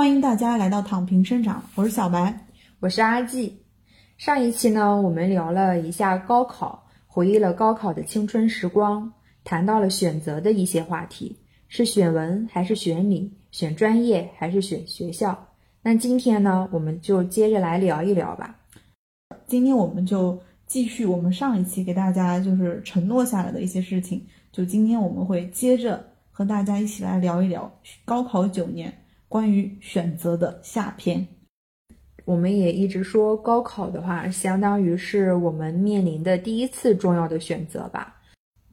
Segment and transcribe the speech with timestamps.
[0.00, 2.46] 欢迎大家来到躺平生长，我是小白，
[2.80, 3.60] 我是阿季。
[4.16, 9.12] 上一期呢，我们聊了一下高考，回忆了高考的青春时光，
[9.44, 11.36] 谈到了选择的一些话题，
[11.68, 15.48] 是选文还是选理，选专业还是选学校。
[15.82, 18.56] 那今天呢，我们就接着来聊一聊吧。
[19.46, 27.70] 今天我们就继续我们上一期给大家就是承诺下来的一些事情，就今天我们会接着和大家一起来聊一聊
[28.06, 28.90] 高考九年。
[29.30, 31.24] 关于选择的下篇，
[32.24, 38.16] 我们也一直说高考的话，相当于是我们面临的第一次重要的选择吧。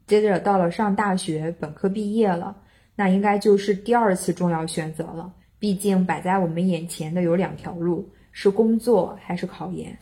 [0.08, 2.56] 接着到了上大学，本科毕业了，
[2.96, 5.32] 那应该就是第二次重要选择了。
[5.60, 9.96] 毕竟摆在我们眼前的有两条路，是工作还是考研。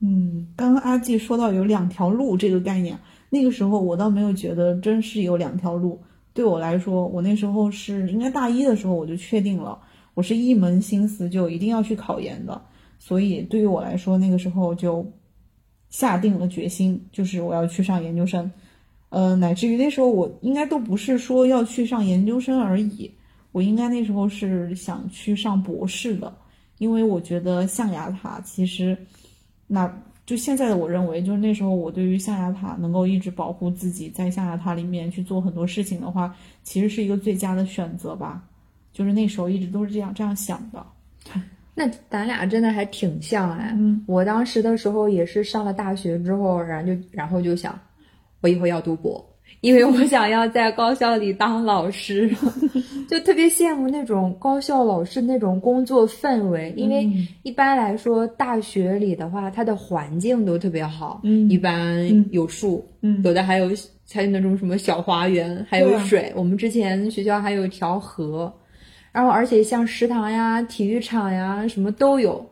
[0.00, 6.02] 嗯，刚刚阿季说到有两条路这个概念，那个时候我倒没有觉得真是有两条路。
[6.34, 9.80] 对我来说，我那时候是应该大一的时候我就确定了。
[10.20, 12.60] 我是一门心思就一定要去考研的，
[12.98, 15.02] 所以对于我来说，那个时候就
[15.88, 18.52] 下定了决心，就是我要去上研究生。
[19.08, 23.10] 呃，乃至于那时候我应该都不是说要去上研究生而已，
[23.50, 26.30] 我应该那时候是想去上博士的，
[26.76, 28.94] 因为我觉得象牙塔其实，
[29.66, 29.90] 那
[30.26, 38.44] 就现在的我认为，就是那时候我对于象牙塔能够一直保护自己在象牙塔里面去做很多事情的话，其实是一个最佳的选择吧。
[39.00, 40.84] 就是那时候一直都是这样这样想的，
[41.74, 43.74] 那咱俩真的还挺像哎。
[43.78, 47.80] 嗯，我当时的时候也是上了大学之后，然后就然后就想，
[48.42, 49.26] 我以后要读博，
[49.62, 52.30] 因为我想要在高校里当老师，
[53.08, 56.74] 就特别羡慕那种高校老师那种工作氛围。
[56.76, 57.10] 因为
[57.42, 63.70] 一般来说，大学里的话，它的环境都特别好，嗯，一般有树，嗯，有的还有
[64.12, 66.30] 还有那种什么小花园，还有水。
[66.36, 68.52] 我们之前学校还有一条河。
[69.12, 72.48] 然后，而且像食堂呀、体育场呀，什么都有。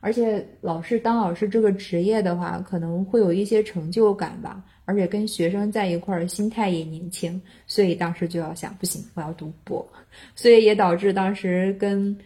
[0.00, 4.62] 而且，老师当老师这个职业的话，可能会有一些成就感吧。
[4.84, 9.88] 而且跟学生在一块儿，心态也年轻，所以当时就要想，不行，我要读博。
[10.34, 12.18] 所以也导致当时跟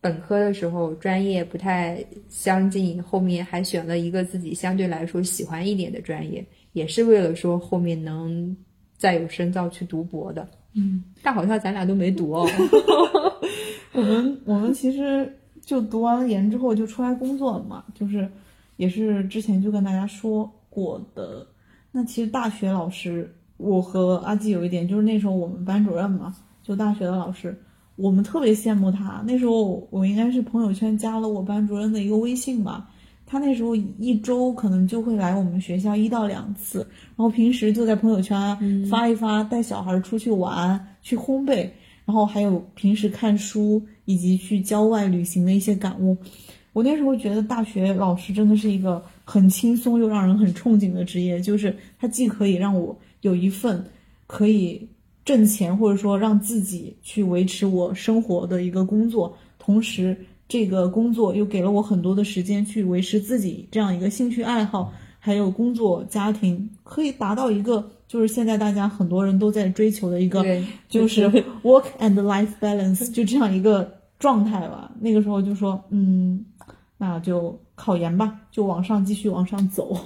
[0.00, 6.42] 本科的时候专业不太相近，后面还选了一个自己相对来说喜欢一点的专业，
[6.72, 8.56] 也是为了说后面能
[8.96, 10.48] 再有深造去读博的。
[10.74, 12.46] 嗯，但好像咱俩都没读哦。
[13.92, 18.28] 我们我们其实就读完了研之后就出来工作了嘛，就是
[18.76, 21.46] 也是之前就跟大家说过的。
[21.90, 27.60] 那其实大学老师，我和阿基有一点就是那时候我们班主任嘛，就大学的老师，
[27.96, 29.22] 我们特别羡慕他。
[29.26, 32.88] 那时候我应该是朋友圈加了我班主任的一个微信吧。
[33.30, 36.80] 他那时候一周可能就会来我们学校一到两次，
[37.10, 38.58] 然后平时就在朋友圈
[38.90, 41.70] 发一发带小孩出去玩、去烘焙，
[42.04, 46.16] 然后还有平时看书以及去郊外旅行的一些感悟。
[46.72, 53.84] 我那时候觉得大学老师真的是一个很轻松又让人很憧憬的职业，就是他既可以让我有一份
[54.26, 54.84] 可以
[55.24, 60.16] 挣钱或者说让自己去维持我生活的一个工作，同时。
[60.50, 70.44] 这个工作又给了我很多的时间去维持自己这样一个兴趣爱好，还有工作家庭，可以达到一个就是现在大家很多人都在追求的一个，
[70.88, 71.28] 就是
[71.62, 74.90] work and life balance，就这样一个状态吧。
[74.98, 76.44] 那个时候就说，嗯，
[76.98, 79.96] 那就考研吧，就往上继续往上走。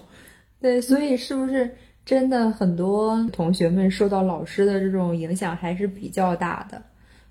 [0.61, 6.83] 对，所以是不是真的很多同学们受到老师的这种影响还是比较大的？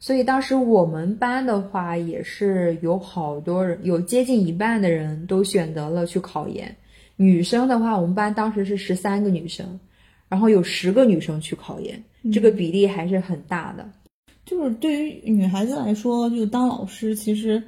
[0.04, 6.76] 所以当时我们班的话，也是有好多人，有接近一半的人都选择了去考研。
[7.16, 9.80] 女生的话，我们班当时是十三个女生，
[10.28, 12.04] 然后有十个女生去考研，
[12.34, 13.90] 这个比例还是很大的。
[14.44, 17.64] 就是对于女孩子来说，就当老师，其实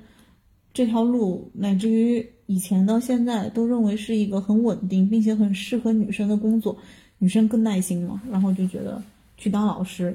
[0.74, 6.78] 这条路，乃至于以前到现在，都认为是一个很稳定并且很适合女生的工作。
[7.18, 9.02] 女生更耐心嘛，然后就觉得
[9.38, 10.14] 去当老师，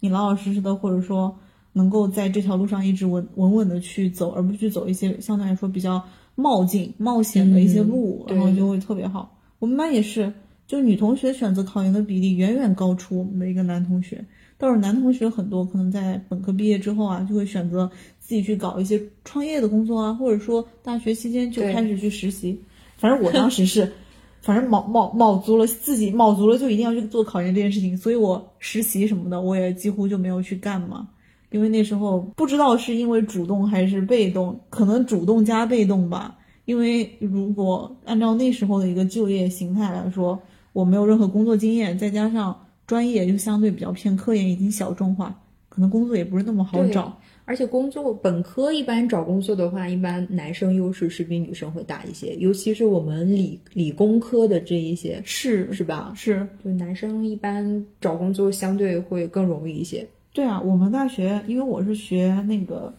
[0.00, 1.34] 你老老实实的，或者说。
[1.72, 6.02] 能够在这条路上一直稳稳稳的去走，而不去走一些相对来说比较
[6.34, 9.38] 冒进、冒险的一些路，然后就会特别好。
[9.58, 10.32] 我们班也是，
[10.66, 14.24] 就女同学选择考研的比例远远高出我们的一个男同学。
[14.58, 17.90] 倒是男同学很多可能在本科毕业之后啊，就会选择
[18.20, 22.60] 自己去搞一些创业的工作啊，或者说大学期间就开始去实习。
[22.96, 23.92] 反正我当时是，
[24.40, 31.08] 反正卯卯卯足了自己卯足了就一定要去做考研这件事情，所以我实习什么的我也几乎就没有去干嘛。
[31.52, 36.36] 因为那时候不知道是因为主动还是被动，可能主动加被动吧。
[36.64, 40.40] 因为如果按照那时候的一个就业形态来说，
[40.72, 45.38] 我没有任何工作经验，再加上专业又相对比较偏科研，已经小众化，
[45.68, 47.18] 可能工作也不是那么好找。
[47.44, 56.12] 而且工作本科一般找工作的话，一般男生优势是比女生会大一些，尤其是我们理理工科的这一些，是是吧？
[56.14, 60.06] 是，就男生一般找工作相对会更容易一些。
[60.32, 62.92] 对啊，我们大学因为我是学那个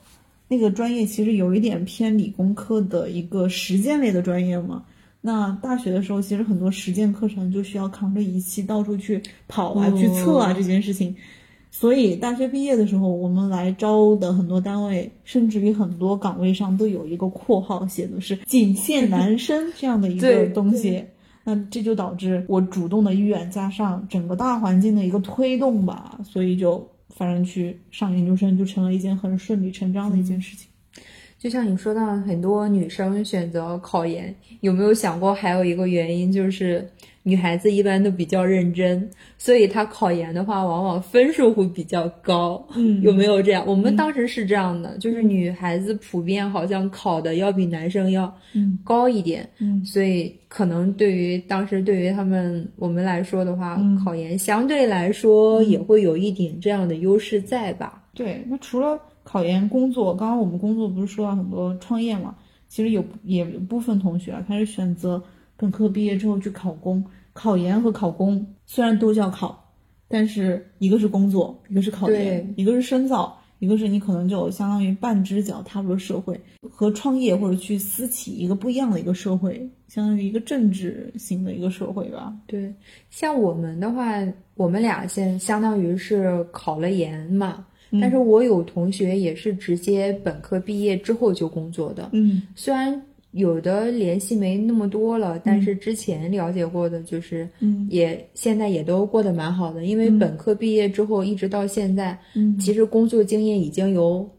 [0.47, 4.83] 那个专业，其实有一点偏理工科的一个实践类的专业嘛。
[5.19, 11.15] 那大学的时候，其实很多实践课程就需要扛着仪器到处去跑啊、去测啊这件事情。
[11.71, 21.03] 所以大学毕业的时候，我们来招的很多单位，甚至于很多岗位上都有一个括号，写的是“仅限男生”这样的一个东西。
[21.43, 30.72] 那这就导致我主动的意愿加上整个大环境的一个推动吧，所以就反正去上研究生就成了一件很顺理成章的一件事情。
[31.43, 36.87] 就像你说到很多女生选择考研，有没有想过还有一个原因就是？
[37.25, 42.67] 女孩子一般都比较认真，所以她考研的话，往往分数会比较高。
[42.75, 43.65] 嗯，有没有这样？
[43.65, 48.33] 我们当时是这样的，就是女孩子普遍好像考的要比男生要
[48.83, 49.49] 高一点。
[49.59, 58.03] 嗯，所以可能对于当时对于他们我们来说的话，考研相对来说也会有一点这样的优势在吧？
[58.13, 58.99] 对，那除了
[59.33, 62.35] 考研工作，刚刚我们工作不是说到很多创业嘛？
[62.67, 65.23] 其实有也有部分同学啊，他是选择。
[65.57, 67.03] 本科毕业之后去考公，
[67.33, 69.71] 考研和考公虽然都叫考，
[70.07, 76.39] 但是一个是工作，一个是考研，一个是深造，一个是你可能就相当于半只脚踏入了社会，
[76.69, 82.35] 和创业或者去私企一个不一样的一个社会，相当于一个政治型的一个社会吧。
[82.45, 82.71] 对，
[83.09, 84.11] 像我们的话，
[84.53, 87.65] 我们俩现相当于是考了研嘛，
[87.99, 92.09] 但是我有同学也是直接本科毕业之后就工作的。
[92.13, 93.01] 嗯，虽然。
[93.33, 97.49] 有的联系没那么多了，但是之前了解过的，就是
[97.89, 99.85] 也现在也都过得蛮好的。
[99.85, 104.29] 因为本科毕业之后一直到现在，嗯其实工作经验已经有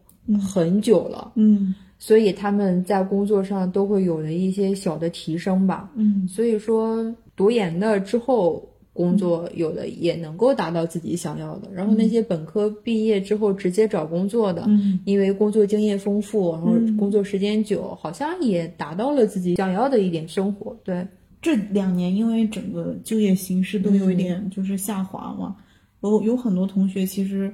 [0.41, 8.65] 很久了，嗯，所以他们在工作上都会有了一些小的提升吧，嗯，所以说读研的之后。
[8.95, 20.73] 工作有的也能够达到自己想要的，然后那些本科毕业之后直接找工作的，嗯，因为工作经验丰富，然后工作时间久，好像也达到了自己想要的一点生活。
[20.81, 21.05] 对，
[21.41, 25.57] 这两年因为整个就业形势都有一点就是下滑嘛，
[26.01, 27.53] 有有很多同学其实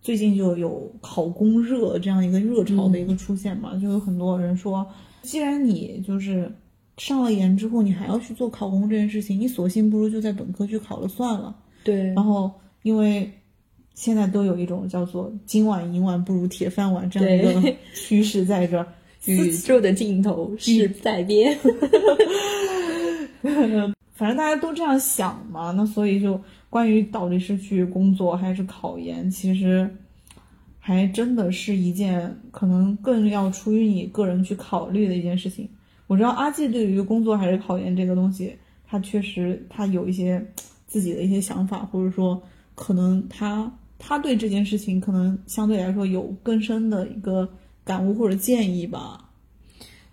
[0.00, 4.86] 最近就有考公热这样一个热潮的一个出现嘛，就有很多人说，
[5.22, 6.48] 既然你就是。
[6.96, 11.54] 上了研之后，你还要去做考公这件事情，你索性不如就在本科去考了算了。
[11.84, 12.04] 对。
[12.14, 12.50] 然后，
[12.82, 13.30] 因为
[13.94, 18.86] 现在都有一种叫做“今晚银碗不如铁饭碗”这样一个 趋势在这儿，
[19.26, 21.56] 宇宙的尽头是在边。
[24.12, 26.40] 反正大家都这样想嘛，那所以就
[26.70, 29.88] 关于到底是去工作还是考研，其实
[30.78, 35.68] 还真的是一件可能更要出于你个人去考虑的一件事情。
[36.06, 38.56] 我知道阿季对于工作还是考研这个东西，
[38.86, 40.44] 他确实他有一些
[40.86, 42.40] 自己的一些想法，或者说
[42.74, 47.48] 可能他他对这件事情可能相对来说有更深的一个
[47.84, 49.28] 感悟或者建议吧。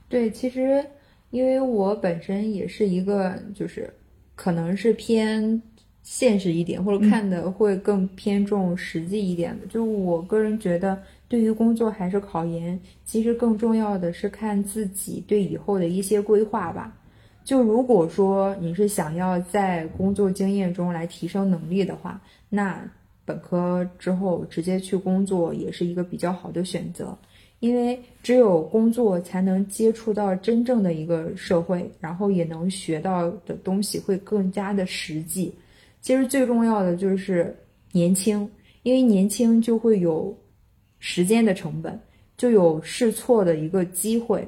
[0.10, 0.84] 对，其实
[1.30, 3.94] 因为我本身也是一个就是
[4.36, 5.62] 可能是偏
[6.02, 11.02] 现实一点，或者看的会更偏重实际一点的，就我个人觉得。
[11.34, 16.96] 对于工作还是考研，其实更重要的是看自己对以后的一些规划吧。
[17.44, 22.88] 就如果说你是想要在工作经验中来提升能力的话，那
[23.26, 27.18] 本科之后直接去工作也是一个比较好的选择。
[27.62, 35.52] 因为只有工作才能接触到真正的一个社会，然后也能学到的东西会更加的实际。
[36.00, 37.58] 其实最重要的就是
[37.92, 38.48] 年轻，
[38.84, 40.32] 因为年轻就会有。
[41.06, 42.00] 时间的成本
[42.38, 44.48] 就有试错的一个机会，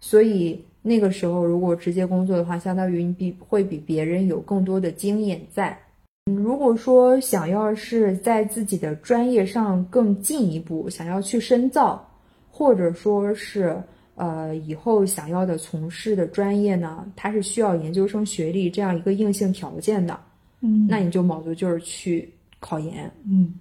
[0.00, 5.78] 所以那个时候如果直接工作的话，相当于你比会比别人有更多的经验在。
[6.24, 12.04] 如果说想要是在自己的专业上更进一步，想要去深造，
[12.50, 13.80] 或者说是
[14.16, 20.18] 呃以后想要的从事的专业呢，它是需要研究生学历这样一个硬性条件的，
[20.62, 22.28] 嗯，那你就卯足劲儿去
[22.58, 23.54] 考研，嗯。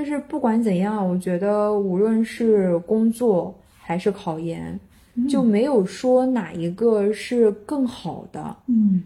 [0.00, 4.80] 就是不管怎样，我觉得无论是工作还是考研，
[5.28, 8.56] 就没有说哪一个是更好的。
[8.66, 9.02] 嗯，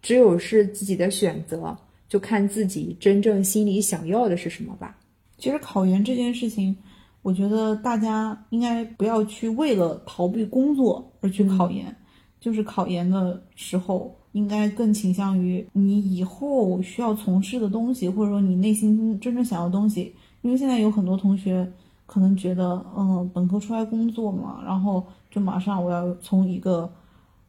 [0.00, 1.76] 只有是自己的选择，
[2.08, 4.96] 就看自己真正心里想要的是什么吧。
[5.36, 6.74] 其实考研这件事情，
[7.20, 11.94] 我觉得大家应该不要去为了逃避工作而去考研，
[12.40, 14.14] 就是考研的时候。
[14.32, 21.70] 应该更倾向于你以后需要从事的东西，或者说你内心真正想要的东西，因为现在有很多同学
[22.06, 26.90] 可能觉得，嗯，本科出来工作嘛，然后就马上我要从一个，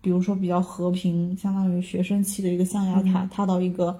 [0.02, 3.98] 比如说比较和平，相当于学生期的一个象牙塔，踏到一个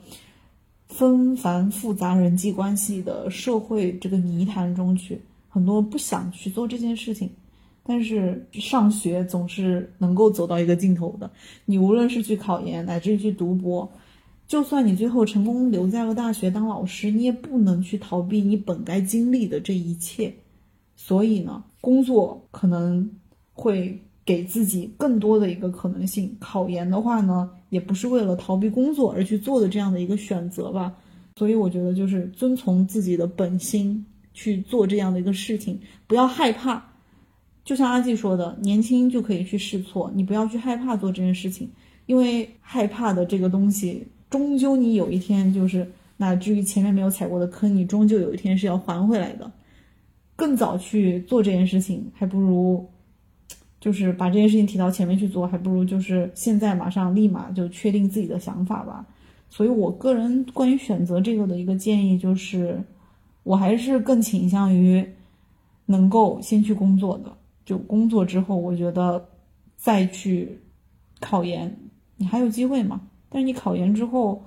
[0.88, 7.30] 纷繁复杂人际关系的社会这个泥潭中去，很多不想去做这件事情。
[7.84, 11.30] 但是上学总是能够走到一个尽头的，
[11.66, 13.90] 你无论是去考研，乃至于去读博。
[14.50, 20.34] 就算你最后成功留在了大学当老师，你也不能去逃避你本该经历的这一切。
[20.96, 23.12] 所以呢，工作可能
[23.54, 26.36] 会给自己更多的一个可能性。
[26.40, 30.96] 考研的话呢，也不是为了逃避工作而去做的这样的一个选择吧。
[31.36, 34.04] 所以我觉得就是遵从自己的本心
[34.34, 36.84] 去做这样的一个事情，不要害怕。
[37.64, 41.70] 就像阿季说的，年轻就可以去试错，你不要去害怕做这件事情，
[42.08, 44.08] 因为害怕的这个东西。
[44.30, 49.52] 终究你有一天就是，那至于前面没有踩过的坑，你终究有一天是要还回来的。
[50.36, 52.86] 更早去做这件事情，还不如，
[53.80, 59.06] 就是把这件事情提到前面去做，还不如就是现在马上立马就确定自己的想法吧。
[59.50, 62.82] 所以我个人关于选择这个的一个建议就是，
[63.44, 65.06] 我还是更倾向于
[65.88, 69.28] 能够先去工作的，就工作之后，我觉得
[69.76, 70.60] 再去
[71.20, 71.76] 考研，
[72.16, 73.02] 你还有机会吗。
[73.30, 74.44] 但是你考研之后，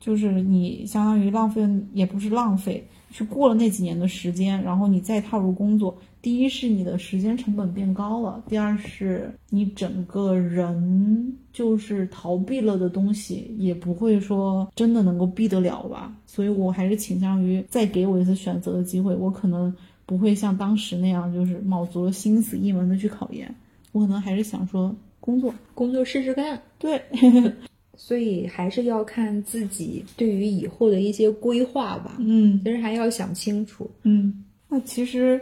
[0.00, 5.96] 就是你相当于浪费，也不是浪费，去过了那几年的时间，然后你再踏入工作。
[6.20, 16.14] 第一是你的时间成本变高了，第二是你整个人就是逃避了的东西，也不会说真的能够避得了吧。
[16.24, 19.74] 所以我还是倾向于再给我一次选择的机会，我可能
[20.06, 23.52] 不会像当时那样，就是卯足了心思一门的去考研，
[23.90, 26.62] 我可能还是想说工作，工作试试看。
[26.78, 27.02] 对。
[28.04, 32.16] 所以还是要看自己对于以后的一些规划吧。
[32.18, 33.88] 嗯，其实还要想清楚。
[34.02, 35.40] 嗯，那其实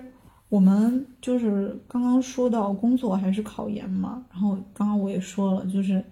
[0.51, 6.05] 我们就是刚刚说到工作还是考研嘛，然后刚刚我也说了，就是，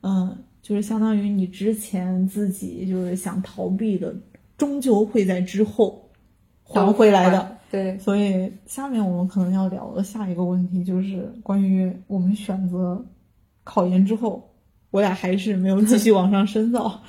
[0.00, 4.16] 嗯，就是相当于你之前自己就是想逃避的，
[4.56, 6.08] 终究会在之后
[6.64, 7.58] 还回来的。
[7.70, 13.04] 对，所以下面我们可能要聊的下一个问题就是关于我们选择
[13.64, 14.46] 考研之后。
[14.90, 17.00] 我俩还是没有继续往上深造，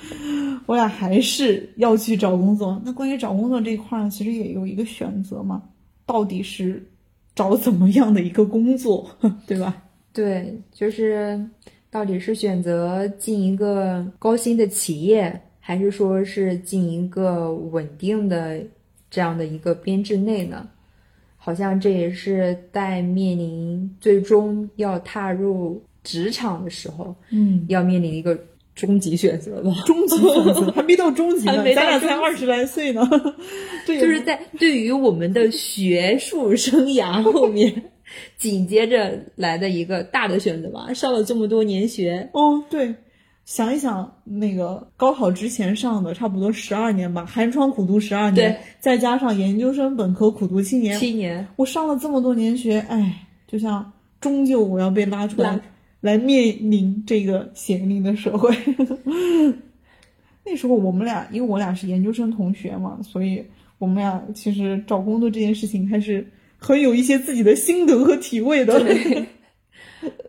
[0.66, 2.80] 我俩还是要去找工作。
[2.84, 5.62] 那关于找工作这一块呢，其实也有一个选择嘛，
[6.06, 6.88] 到底是
[7.34, 9.10] 找怎么样的一个工作，
[9.48, 9.82] 对吧？
[10.12, 11.44] 对，就是
[11.90, 18.62] 到底是选择进一个高薪的企业，还是说是进一个稳定的
[19.10, 20.68] 这样的一个编制内呢？
[21.36, 25.82] 好像这也是在面临最终要踏入。
[26.02, 28.38] 职场的时候，嗯，要面临一个
[28.74, 29.70] 终极选择吧？
[29.86, 33.02] 终极选择还没到终极呢， 咱俩才二十来岁呢。
[33.86, 37.90] 对就是在对于我们的学术生涯后面
[38.38, 40.92] 紧接着来的一个大的选择吧。
[40.94, 42.94] 上了这么多年学，哦，对，
[43.44, 55.60] 想一想那个高考之前上的差不多十二年吧，寒窗苦读十二年，再加上研究生本科苦读七年，七年，我上了这么多年学，哎，就像终究我要被拉出来。
[56.02, 58.54] 来面临这个险峻的社会。
[60.44, 63.42] 那时候我们俩，因为我俩是研究生同学嘛，所以
[63.78, 66.26] 我们俩其实找工作这件事情还是
[66.58, 68.76] 很有一些自己的心得和体味的。
[68.80, 69.24] 对，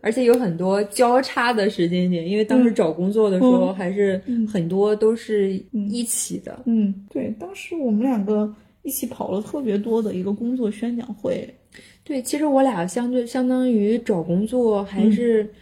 [0.00, 6.62] 而且有很多交叉的时间点，因为当时找工作的时候还是很多都是一起的。
[6.66, 11.52] 嗯，对，当时我们两个一起跑了特别多的一个工作宣讲会。
[12.04, 15.52] 对，其实我俩相对相当于找工作还是。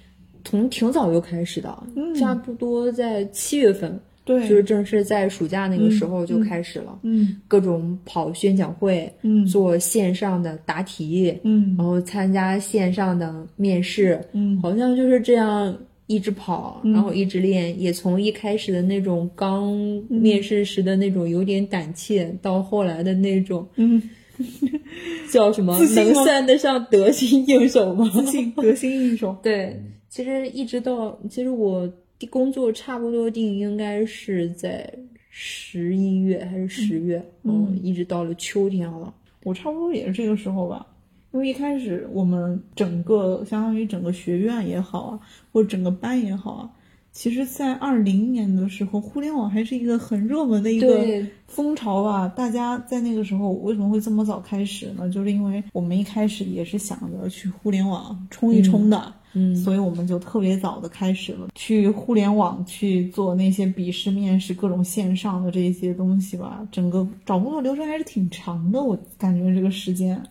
[0.45, 1.77] 从挺早就开始的，
[2.19, 19.73] 差不多在七月份，对，就是正是在暑假那个时候就开始了，嗯，各种跑宣讲会，嗯，做线上的答题，嗯，然后参加线上的面试，嗯，好像就是这样一直跑，然后一直练，也从一开始的那种刚
[20.09, 24.03] 面试时的那种有点胆怯，到后来的那种，嗯，
[25.33, 28.11] 叫什么，能算得上得心应手吗？
[28.13, 29.81] 自信，得心应手， 对。
[30.13, 31.91] 其实一直到，其实我
[32.29, 34.93] 工作差不多定应该是在
[35.31, 39.15] 十一月还是十月，嗯，一直到了秋天了。
[39.43, 40.87] 我差不多也是这个时候吧，
[41.33, 46.71] 因为一开始我们整个相当于整个学院也好啊，或者整个班也好啊，
[47.11, 52.29] 其实，在二零年的时候，互联网还是一个很热门的一个风潮吧。
[52.29, 55.09] 大家在那个时候为什么会这么早开始呢？
[55.09, 59.13] 就是因为我们一开始也是想着去互联网冲一冲的，嗯，
[59.55, 66.67] 所以我们就特别早的开始了去互联网去做那些笔试、面试、各种线上的这些东西吧。
[66.71, 70.23] 整个找工作流程还是挺长的，我感觉这个时间。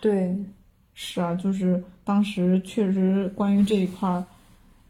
[0.00, 0.34] 对，
[0.94, 4.24] 是啊，就是当时确实关于这一块儿。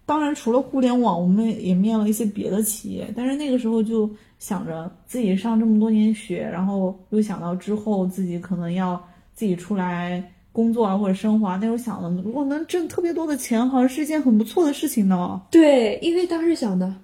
[0.07, 3.13] 当然，除了互联网，我们也面了一些别的企业。
[3.15, 8.99] 但是那个时候就想着自己上这么多年学，然后又想到之后自己可能要
[9.35, 11.49] 自己出来工作啊，或者生活。
[11.57, 15.41] 那时候想的，如果能挣特别多的钱，好像是一件很不错的事情呢。
[15.51, 16.95] 对，因为当时想的，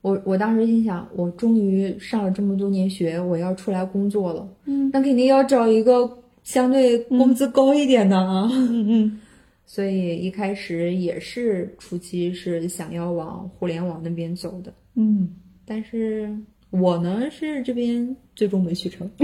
[0.00, 4.48] 我我当时心想，我终于上了这么多年学，我要出来工作了。
[4.64, 8.48] 嗯，那肯定要找一个相对工资高一点的啊。
[8.52, 9.20] 嗯嗯。
[9.64, 15.30] 所以一开始也是初期是想要往互联网那边走的，嗯，
[15.64, 16.36] 但是
[16.68, 19.10] 我呢是这边最终没去成。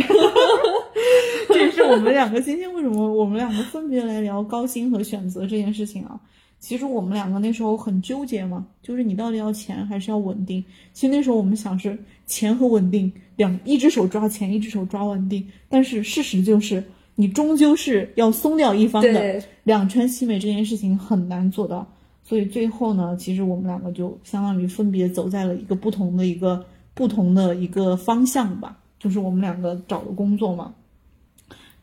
[1.58, 6.20] 这也是我们两个今天为什么我们两个分别来聊高薪和选择这件事情啊？
[6.60, 10.64] 其实我们两个那时候很纠结嘛，就是你到底要钱还是要稳定？
[10.92, 16.82] 其实那时候我们想是钱和稳定两一只手抓钱，一只手抓稳定，但是事实就是。
[17.20, 21.84] 你终究是要松掉一方的，两全其美这件事情很难做到，
[22.22, 28.78] 所以最后呢，其实我们两个就相当于分别走在了一个不同的一个不同的一个方向吧。
[29.00, 30.72] 就是我们两个找的工作嘛，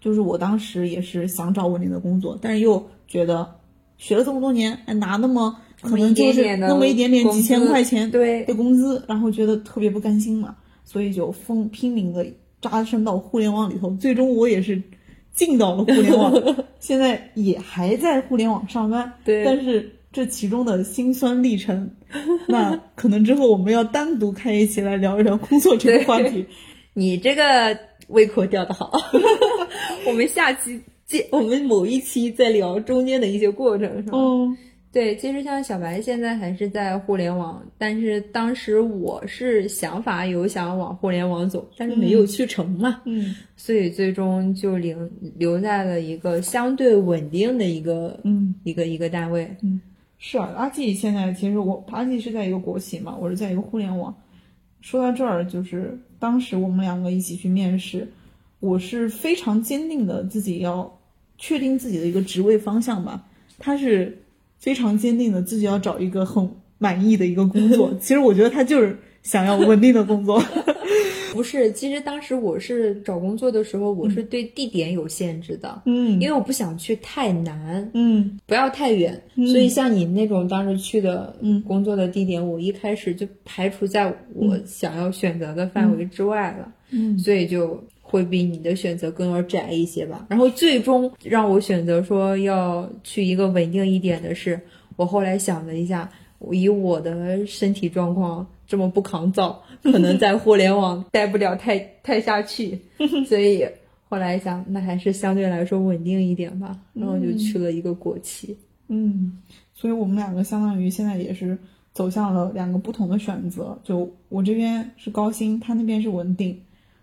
[0.06, 3.50] 就是我当时也是想找稳定的工作，但是又觉得
[3.98, 12.24] 学了这么多年，拿那么可能就是那么一点点几千块钱对的工资，然后觉得特别不甘心嘛，所以就疯拼命的
[12.62, 14.80] 扎身到互联网里头，最终我也是。
[15.34, 16.32] 进到了互联网，
[16.80, 19.12] 现在也还在互联网上班。
[19.26, 21.92] 对，但是这其中的辛酸历程，
[22.48, 26.46] 那可能之后我们要单独开一期来聊一聊工作这个话题。
[26.96, 28.92] 你这个胃口吊的好，
[30.08, 34.18] 我们下期见，我们某一期再聊中间的一些过程，是吧？
[34.18, 34.58] 嗯。
[34.92, 44.98] 对，其实像小白现在还是在互联网，但是当时我是想法有想往互联网走，但是没有去成嘛，嗯，所以最终就留
[45.38, 49.82] 留在了一个相对稳定的一个，嗯，一个一个单位，嗯，
[50.18, 54.16] 是啊，阿季现在其实我阿季是在一个国企嘛，我是在一个互联网。
[54.80, 58.08] 说到这儿，就是当时我们两个一起去面试，
[58.60, 61.00] 我是非常坚定的自己要
[61.38, 63.24] 确定自己的一个职位方向吧，
[63.60, 64.22] 他是。
[64.58, 67.94] 非常坚定的自己要找一个很满意的一个工作。
[68.02, 70.42] 其实我觉得他就是想要稳定的工作。
[71.36, 75.82] 不是，其实当时我是找工作的时候，我是对地点有限制的。
[75.86, 79.22] 嗯，因为我不想去太难，嗯，不要太远。
[79.36, 81.36] 所以像你那种当时去的
[81.68, 86.74] 工作的地点，我一开始就排除在我想要选择的范围之外了。
[86.90, 87.84] 嗯，所以就。
[88.08, 90.28] 会比你的选择更要窄一些吧。
[90.30, 94.62] 然后最终让我选择说要去一个稳定一点的是，
[94.96, 96.08] 我后来想了一下，
[96.52, 102.80] 以我的身体状况这么不抗造，可能在互联网待不了太太下去。
[103.28, 103.66] 所以
[104.10, 106.80] 后来想，那还是相对来说稳定一点吧。
[106.94, 108.58] 然后就去了一个国企。
[108.88, 109.42] 嗯，
[109.74, 111.58] 所以我们两个相当于现在也是
[111.94, 113.80] 走向了两个不同的选择。
[113.84, 116.50] 就我这边是高薪，他那边是稳定。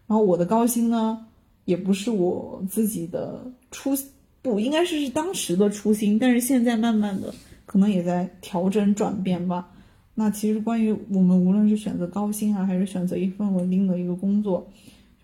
[0.06, 1.26] 然后我的高薪呢，
[1.64, 3.90] 也不是我自己的初
[4.42, 7.32] 不应该是是当时的初心，但是现在慢慢的
[7.66, 9.68] 可能也在调整转变吧。
[10.14, 14.66] 那其实关于我们无论是选择高薪啊，还是选择一份稳定的一个工作，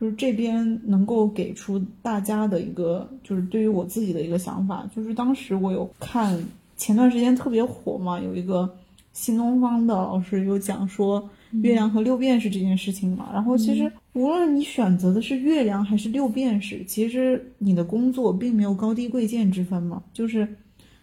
[0.00, 6.42] 就是这边能够给出大家的一个，就是对于我自己的一个想法，就是当时我有看
[6.76, 8.68] 前段时间特别火嘛，有一个
[9.12, 11.28] 新东方的老师有讲说。
[11.62, 20.46] 月亮和六便士这件事情嘛，然后其实无论你选择的是月亮还是六便士，其实你的工作并没有高低贵贱之分嘛，就是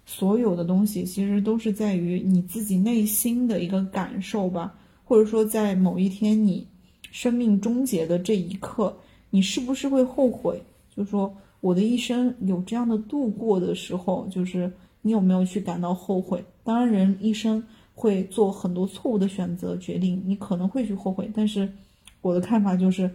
[0.06, 6.68] 所有的东西其实都是在于你自己内心的一个感受吧，或者说在某一天你
[7.12, 8.96] 生命终结的这一刻，
[9.30, 10.62] 你是不是会后悔？
[10.96, 16.44] 就说我的一生有这样的度过的时候，就是你有没有去感到后悔？
[16.64, 17.64] 当然，人一生。
[17.98, 21.32] 会做很多错误的选择决定，你可能会去后悔。
[21.34, 21.72] 但是
[22.20, 23.10] 我的看法就是，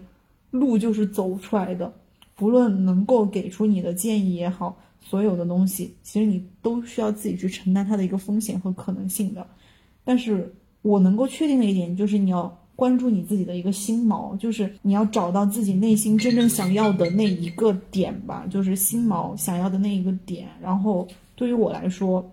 [0.51, 1.93] 路就是走出来的，
[2.35, 9.47] 不论能够给出你的建议也好，所有的东西其实你都需要自己去承担它的一个风险和可能性的。
[10.05, 20.49] 但是我能够确定的一点就是，你要关注你自己的一个心锚，就是你要找到自己内心真正想要的那一个点吧，就是心锚想要的那一个点。
[20.63, 22.31] 然后对于我来说。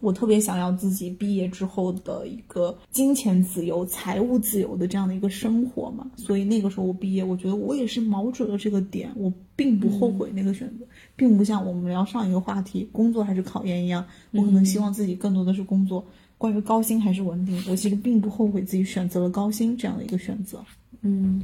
[0.00, 6.06] 我特别想要自己毕业之后的一个金钱自由、财务自由的这样的一个生活嘛。
[6.16, 10.84] 所以那个时候我毕业，我觉得我也是瞄准了这个点，我并不后悔那个选择，
[11.16, 16.04] 并不像我们聊上一个话题，工作还是考研一样，我可能希望自己更多的是工作。
[16.36, 20.62] 关于高薪还是稳定，我其实并不后悔自己选择了高薪这样的一个选择。
[21.02, 21.42] 嗯。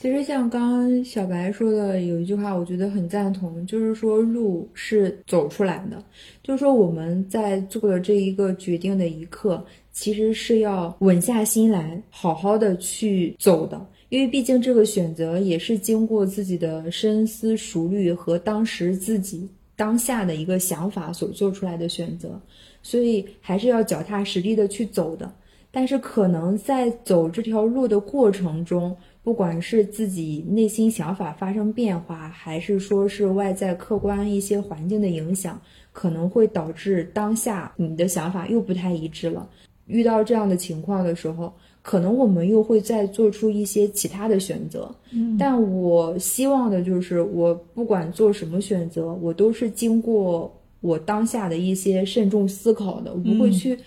[0.00, 6.00] 其实像刚刚小白说的有一句话，我觉得很赞同，就是说路是走出来的，
[6.40, 22.40] 就是说我们在做了这一个决定的一刻，其实是要稳下心来，好好的去走的，因为毕竟这个选择也是经过自己的深思熟虑和当时自己当下的一个想法所做出来的选择，
[22.82, 25.30] 所以还是要脚踏实地的去走的。
[25.70, 35.60] 但是可能在走这条路的过程中，不管是自己内心想法发生变化，还是说是外在客观一些环境的影响，
[35.92, 39.46] 可能会导致当下你的想法又不太一致了。
[39.86, 41.52] 遇到这样的情况的时候，
[41.88, 44.94] 可能我们又会再做出一些其他的选择。
[45.10, 53.78] 嗯，但我希望的就是，我不管做什么选择，我都是经过我当下的一些慎重思考的，我不会去。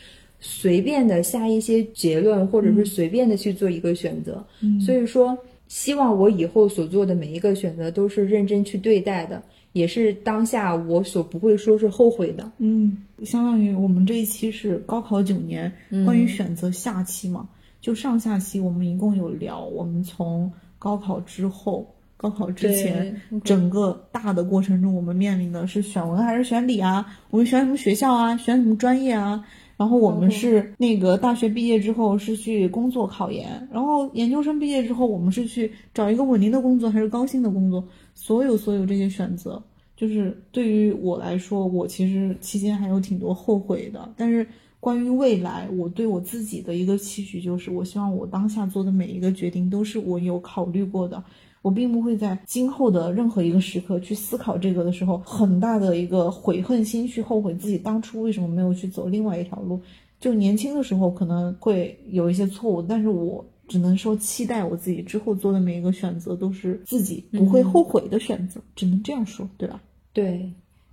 [0.44, 4.44] 随便的下一些结论，或者是随便的去做一个选择。
[4.62, 5.38] 嗯，所以说，
[5.68, 9.40] 希望我以后所做的每一个选择都是认真去对待的，
[9.74, 12.52] 也是当下我所不会说是后悔的。
[12.58, 15.72] 嗯，相当于我们这一期是高考九年，
[16.06, 17.48] 关于选择下期嘛，
[17.82, 27.06] 就上下期我们一共有聊，我们从高考之后、高考之前整个大的过程中，我们面临的是选文还是选理啊？
[27.32, 28.38] 我们选什么学校啊？
[28.38, 29.44] 选什么专业啊？
[29.78, 39.60] 然后我们是那个大学毕业之后是去工作考研，然后研究生毕业之后我们是去找一个稳定的工作还是高薪的工作，所有所有这些选择，
[39.98, 44.08] 就是对于我来说，我其实期间还有挺多后悔的。
[44.16, 44.48] 但是
[44.82, 51.24] 关于未来，我对我自己的一个期许就是，我希望我当下做的每一个决定都是我有考虑过的。
[51.62, 59.80] 我并不会在今后的任何一个时刻去思考这个的时候，很大的一个悔恨心去后悔自己当初为什么没有去走另外一条路。
[60.20, 69.80] 就年轻的时候可能会有一些错误，但是我只能说期待我自己之后做的每一个选择都是自己不会后悔的选择，只能这样说，对吧？
[70.12, 70.52] 对。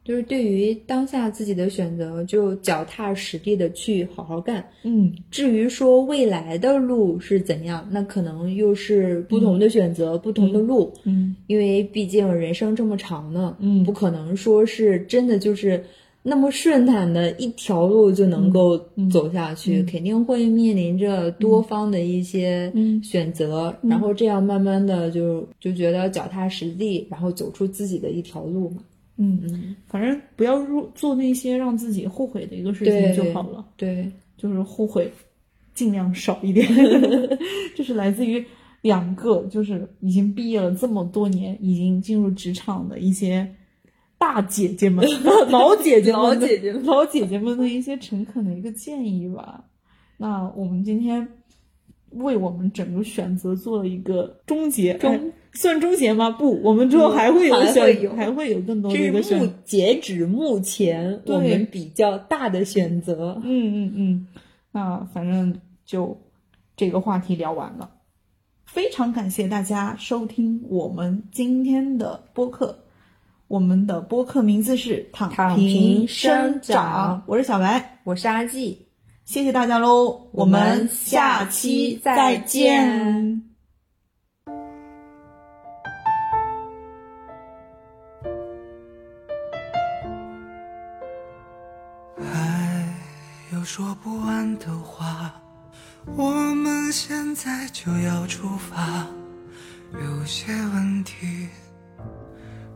[0.09, 4.65] 就是对于当下自己的选择，就脚踏实地的去好好干。
[4.83, 10.91] 嗯，至于说未来的路是怎样，那可能又是不同的选择，不同的路。
[11.05, 15.85] 嗯，因为毕竟人生这么长呢，嗯，不可能说是真的就是
[16.23, 18.81] 那么顺坦的一条路就能够。
[19.13, 28.79] 走下去，肯定会面临着多方的一些选择，然后这样慢慢的就就觉得脚踏实地，然后走出自己的一条路嘛。
[29.19, 33.65] 嗯嗯，反正不要入做那些让自己后悔的一个事情就好了。
[33.77, 35.13] 对，就是后悔
[35.75, 36.67] 尽量少一点。
[37.77, 38.43] 这是来自于
[38.81, 43.49] 两个，就是已经毕业了这么多年，已经进入职场的一些
[44.17, 45.07] 大姐姐们、
[45.51, 49.65] 老姐姐、老姐姐、老姐姐们的一些诚恳的一个建议吧。
[50.17, 51.29] 那我们今天。
[52.13, 56.31] 为我们整个选择做了一个终结，终算终结吗？
[56.31, 59.53] 不，我们之后还会有选，还会有更多的一个选。
[59.65, 63.43] 截止目前我们比较大的选择。
[63.45, 64.27] 嗯嗯嗯，
[64.71, 66.17] 那反正就
[66.77, 67.91] 这个话题聊完了，
[68.67, 72.85] 非常感谢大家收听我们今天的播客。
[73.49, 78.87] 我们的播客名字是“躺平生长”，我是小白，我是阿季。
[79.25, 83.48] 谢谢大家喽，我们下期再见。
[93.71, 95.31] 说不完的话，
[96.07, 99.07] 我们现在就要出发。
[99.93, 101.51] 有些问题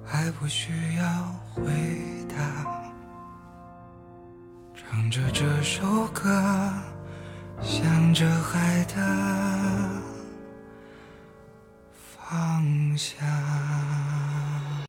[0.05, 1.65] 还不需要回
[2.29, 2.37] 答。
[4.75, 6.71] 唱着这首歌，
[7.63, 8.95] 想着海的
[12.21, 13.27] 方向。